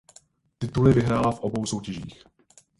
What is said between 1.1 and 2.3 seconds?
v obou soutěžích.